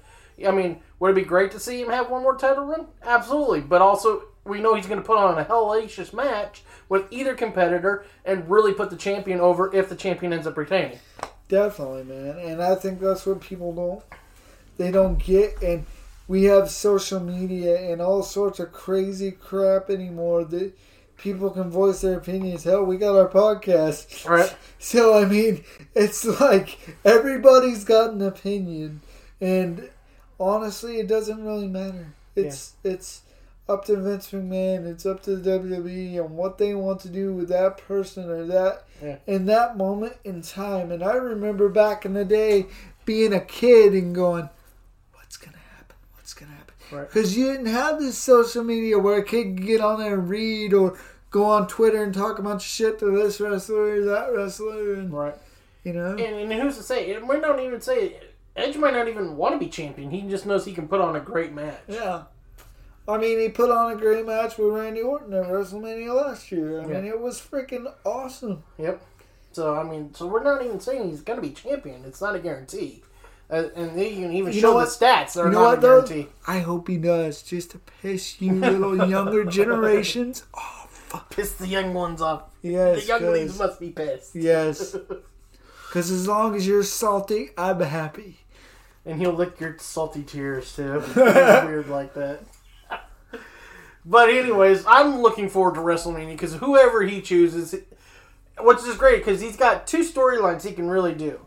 [0.46, 2.86] I mean, would it be great to see him have one more title run?
[3.02, 7.34] Absolutely, but also we know he's going to put on a hellacious match with either
[7.34, 10.98] competitor and really put the champion over if the champion ends up retaining.
[11.48, 12.38] Definitely, man.
[12.38, 14.02] And I think that's what people don't
[14.76, 15.84] they don't get and
[16.28, 20.72] we have social media and all sorts of crazy crap anymore that
[21.16, 22.64] people can voice their opinions.
[22.64, 24.28] Hell, we got our podcast.
[24.28, 24.54] Right.
[24.80, 25.64] So I mean,
[25.96, 29.00] it's like everybody's got an opinion
[29.40, 29.90] and
[30.38, 32.14] honestly, it doesn't really matter.
[32.36, 33.22] It's it's
[33.68, 34.86] up to Vince McMahon.
[34.86, 38.44] It's up to the WWE and what they want to do with that person or
[38.46, 39.16] that Yeah.
[39.26, 40.90] in that moment in time.
[40.92, 42.66] And I remember back in the day
[43.04, 44.48] being a kid and going,
[45.14, 45.96] "What's gonna happen?
[46.14, 47.06] What's gonna happen?" Right.
[47.08, 50.28] Because you didn't have this social media where a kid could get on there and
[50.28, 50.96] read or
[51.30, 54.94] go on Twitter and talk a bunch of shit to this wrestler or that wrestler,
[54.94, 55.34] and Right.
[55.84, 56.12] you know.
[56.12, 57.18] And, and who's to say?
[57.18, 58.16] We don't even say
[58.58, 60.10] Edge might not even want to be champion.
[60.10, 61.80] He just knows he can put on a great match.
[61.88, 62.22] Yeah.
[63.06, 66.80] I mean, he put on a great match with Randy Orton at WrestleMania last year.
[66.80, 67.12] I mean, Yeah.
[67.12, 68.62] it was freaking awesome.
[68.78, 69.00] Yep.
[69.52, 72.04] So I mean, so we're not even saying he's going to be champion.
[72.04, 73.02] It's not a guarantee.
[73.50, 75.32] Uh, and they can even You show know the stats.
[75.32, 76.26] They're you know not what, a though?
[76.46, 81.26] I hope he does, just to piss you little younger generations off.
[81.30, 82.42] Piss the young ones off.
[82.60, 84.34] Yes, the younglings must be pissed.
[84.34, 84.94] yes.
[85.88, 88.40] Because as long as you're salty, I'm happy.
[89.08, 91.02] And he'll lick your salty tears too.
[91.16, 91.16] It's
[91.66, 92.40] weird like that.
[94.04, 97.74] But anyways, I'm looking forward to WrestleMania because whoever he chooses,
[98.60, 101.40] which is great because he's got two storylines he can really do.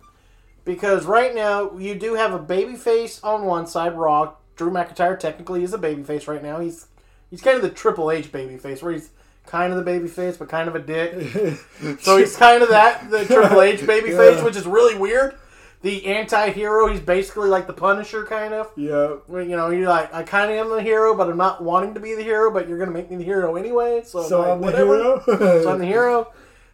[0.63, 4.33] Because right now you do have a babyface on one side, Raw.
[4.55, 6.59] Drew McIntyre technically is a babyface right now.
[6.59, 6.87] He's
[7.31, 9.09] he's kind of the Triple H babyface, where he's
[9.47, 11.13] kind of the babyface but kind of a dick.
[12.01, 14.43] So he's kind of that, the Triple H babyface, Yeah.
[14.43, 15.35] which is really weird.
[15.81, 18.71] The anti-hero, he's basically like the Punisher, kind of.
[18.75, 19.07] Yeah.
[19.25, 21.95] Where, You know, you're like, I kind of am the hero, but I'm not wanting
[21.95, 24.03] to be the hero, but you're going to make me the hero anyway.
[24.05, 24.95] So, So like, I'm the whatever.
[24.97, 25.23] hero?
[25.63, 26.31] so I'm the hero.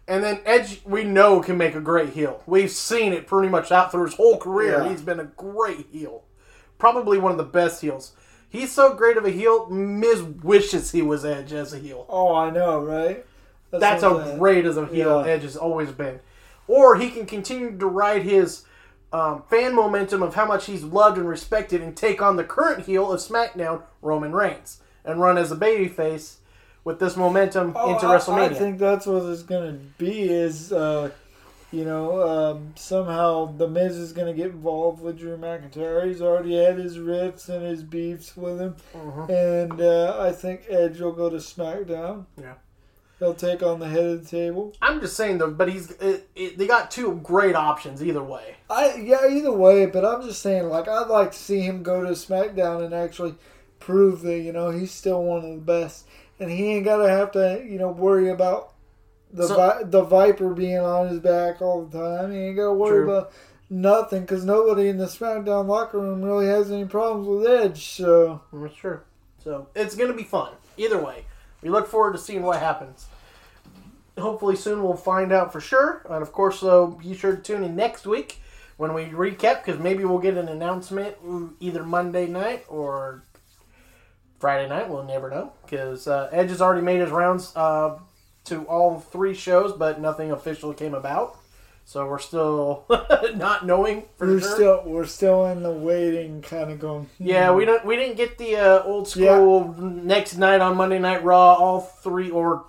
[0.09, 2.41] And then Edge, we know, can make a great heel.
[2.45, 4.83] We've seen it pretty much out through his whole career.
[4.83, 4.89] Yeah.
[4.89, 6.23] He's been a great heel.
[6.77, 8.11] Probably one of the best heels.
[8.49, 12.05] He's so great of a heel, Miz wishes he was Edge as a heel.
[12.07, 13.25] Oh, I know, right?
[13.71, 15.31] That's what I'm how great as a heel Yeah.
[15.31, 16.19] Edge has always been.
[16.67, 18.63] Or he can continue to ride his
[19.13, 22.85] um, fan momentum of how much he's loved and respected and take on the current
[22.85, 26.37] heel of SmackDown, Roman Reigns, and run as a babyface
[26.83, 28.51] with this momentum Oh, into I- WrestleMania.
[28.51, 30.23] I, think that's what it's gonna be.
[30.29, 31.09] Is uh,
[31.71, 36.05] you know um, somehow the Miz is gonna get involved with Drew McIntyre.
[36.05, 39.31] He's already had his rips and his beefs with him, Mm-hmm.
[39.31, 42.25] and uh, I think Edge will go to SmackDown.
[42.39, 42.53] Yeah.
[43.19, 44.73] He'll take on the head of the table.
[44.81, 48.57] I'm just saying though, but he's it, it, they got two great options either way.
[48.69, 52.03] I yeah, either way, but I'm just saying, like I'd like to see him go
[52.03, 53.35] to SmackDown and actually
[53.79, 56.05] prove that you know he's still one of the best,
[56.39, 58.73] and he ain't gotta have to you know worry about
[59.33, 62.31] the So- vi- the Viper being on his back all the time.
[62.31, 63.11] He ain't gotta worry True.
[63.11, 63.31] about
[63.69, 67.87] nothing because nobody in the SmackDown locker room really has any problems with Edge.
[67.89, 68.99] So That's true.
[69.43, 71.25] So it's gonna be fun either way.
[71.61, 73.07] We look forward to seeing what happens.
[74.17, 76.03] Hopefully soon we'll find out for sure.
[76.09, 78.41] And of course, so be sure to tune in next week
[78.77, 81.15] when we recap because maybe we'll get an announcement
[81.59, 83.23] either Monday night or
[84.39, 84.89] Friday night.
[84.89, 87.99] We'll never know because uh, Edge has already made his rounds uh,
[88.45, 91.36] to all three shows, but nothing official came about.
[91.87, 92.83] So we're still
[93.35, 94.55] not knowing for we're sure.
[94.55, 97.05] still we're still in the waiting kind of going.
[97.17, 97.25] hmm.
[97.25, 97.85] Yeah, we don't.
[97.85, 101.53] We didn't get the uh, old school next night on Monday Night Raw.
[101.53, 102.65] All three, or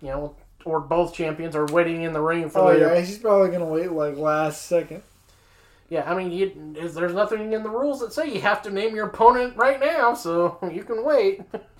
[0.00, 2.94] you know, or both champions are waiting in the ring for Oh their.
[2.94, 5.02] yeah, he's probably gonna wait like last second.
[5.90, 8.70] Yeah, I mean, you, is, there's nothing in the rules that say you have to
[8.70, 11.42] name your opponent right now, so you can wait.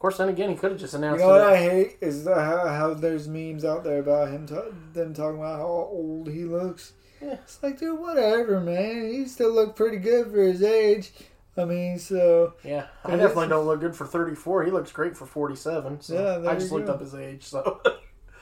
[0.00, 1.20] of course, then again, he could have just announced.
[1.20, 1.42] You know what.
[1.52, 5.38] I hate is the, how, how there's memes out there about him, ta- them talking
[5.38, 6.94] about how old he looks.
[7.20, 7.34] Yeah.
[7.34, 9.10] It's like, dude, whatever, man.
[9.12, 11.12] He still look pretty good for his age.
[11.54, 14.64] I mean, so Yeah, I definitely don't look good for 34.
[14.64, 16.00] He looks great for 47.
[16.00, 16.94] So Yeah, there I just looked go.
[16.94, 17.42] up his age.
[17.42, 17.82] So,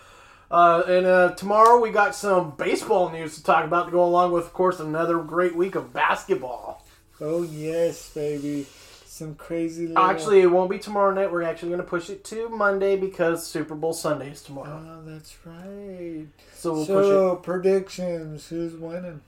[0.53, 4.31] uh, and uh, tomorrow we got some baseball news to talk about to go along
[4.31, 6.87] with, of course, another great week of basketball.
[7.21, 8.67] oh yes, baby,
[9.19, 9.89] some crazy.
[9.89, 11.31] Little, Actually, it won't be tomorrow night.
[11.31, 14.83] We're actually going to push it to Monday because Super Bowl Sunday is tomorrow.
[14.89, 16.27] oh, that's right.
[16.55, 17.43] So we'll push it.
[17.43, 19.21] Predictions, who's winning?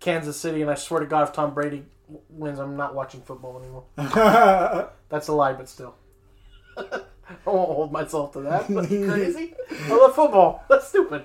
[0.00, 1.84] Kansas City, and I swear to God, if Tom Brady
[2.30, 3.84] wins, I'm not watching football anymore.
[5.10, 5.94] That's a lie, but still.
[6.76, 7.02] I
[7.44, 8.72] won't hold myself to that.
[8.72, 9.54] But crazy.
[9.70, 10.64] I love football.
[10.68, 11.24] That's stupid.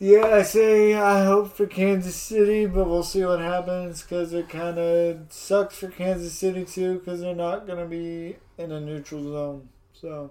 [0.00, 4.48] Yeah, I say I hope for Kansas City, but we'll see what happens because it
[4.48, 8.78] kind of sucks for Kansas City too because they're not going to be in a
[8.78, 9.68] neutral zone.
[9.92, 10.30] So,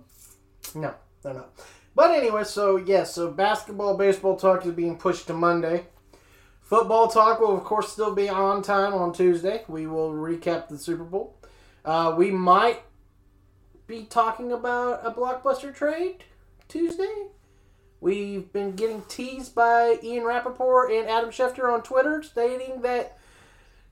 [0.74, 1.50] No, they're not.
[1.96, 5.88] But anyway, so yes, so basketball, baseball talk is being pushed to Monday.
[6.62, 9.64] Football talk will, of course, still be on time on Tuesday.
[9.68, 11.36] We will recap the Super Bowl.
[11.84, 12.84] Uh, we might
[13.86, 16.24] be talking about a blockbuster trade
[16.70, 17.28] Tuesday.
[18.00, 23.18] We've been getting teased by Ian Rapoport and Adam Schefter on Twitter stating that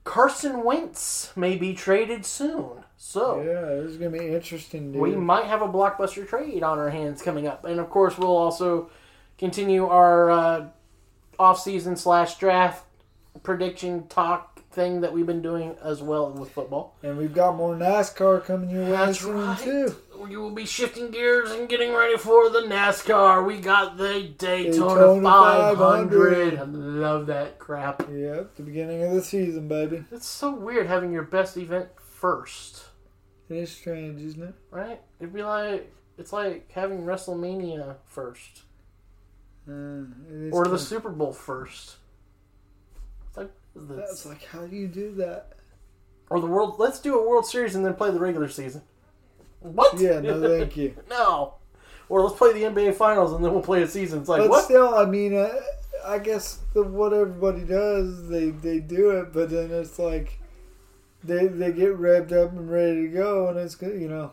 [0.04, 2.84] Carson Wentz may be traded soon.
[2.96, 5.02] So yeah, this is to be interesting, dude.
[5.02, 8.36] we might have a blockbuster trade on our hands coming up, and of course, we'll
[8.36, 8.90] also
[9.36, 10.66] continue our uh,
[11.38, 12.84] off-season slash draft
[13.42, 16.94] prediction talk thing that we've been doing as well with football.
[17.02, 19.58] and we've got more NASCAR coming your way That's soon, right.
[19.58, 19.96] too.
[20.20, 23.44] We will be shifting gears and getting ready for the NASCAR.
[23.46, 26.58] We got the Daytona, Daytona 500.
[26.58, 26.58] 500.
[26.58, 28.02] I love that crap.
[28.10, 30.04] Yep, the beginning of the season, baby.
[30.12, 32.84] It's so weird having your best event first,
[33.48, 34.54] It is strange, isn't it?
[34.70, 35.00] right?
[35.20, 38.62] It'd be like it's like having WrestleMania first.
[39.68, 40.04] Uh,
[40.52, 41.96] or the Super Bowl first.
[43.76, 44.08] It's like this.
[44.08, 45.56] That's like, how do you do that?
[46.30, 46.76] or the world.
[46.78, 48.82] Let's do a World Series and then play the regular season.
[49.60, 49.98] What?
[49.98, 50.94] Yeah, no, thank you.
[51.10, 51.54] no.
[52.08, 54.20] Or let's play the NBA Finals and then we'll play a season.
[54.20, 54.64] It's like But what?
[54.64, 55.52] still, I mean, uh,
[56.04, 60.38] I guess the, what everybody does, they they do it, but then it's like
[61.24, 64.32] they they get revved up and ready to go, and it's good, you know.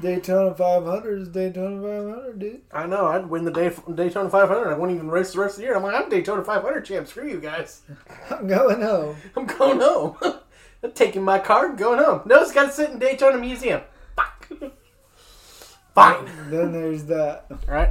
[0.00, 2.60] Daytona 500 is Daytona 500, dude.
[2.72, 3.06] I know.
[3.06, 4.70] I'd win the Day- Daytona 500.
[4.70, 5.76] I wouldn't even race the rest of the year.
[5.76, 7.06] I'm like, I'm Daytona 500 champ.
[7.08, 7.82] Screw you guys.
[8.30, 9.16] I'm going home.
[9.36, 10.16] I'm going home.
[10.82, 12.22] I'm taking my car and going home.
[12.24, 13.82] No, it's got to sit in Daytona Museum.
[14.16, 14.48] Fuck.
[15.94, 16.50] Fine.
[16.50, 17.46] then there's that.
[17.50, 17.90] All right.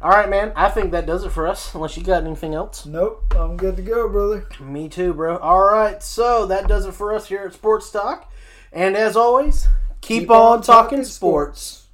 [0.00, 0.52] All right, man.
[0.56, 1.74] I think that does it for us.
[1.74, 2.86] Unless you got anything else.
[2.86, 4.48] Nope, I'm good to go, brother.
[4.60, 5.36] Me too, bro.
[5.36, 8.32] All right, so that does it for us here at Sports Talk.
[8.72, 9.68] And as always,
[10.02, 11.86] keep, on, talking, sports.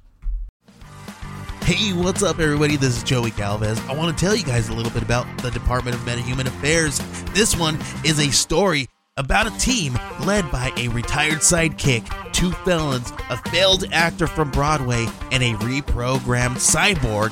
[1.61, 2.75] Hey, what's up, everybody?
[2.75, 3.79] This is Joey Galvez.
[3.81, 6.99] I want to tell you guys a little bit about the Department of Metahuman Affairs.
[7.33, 8.87] This one is a story
[9.17, 15.05] about a team led by a retired sidekick, two felons, a failed actor from Broadway,
[15.31, 17.31] and a reprogrammed cyborg.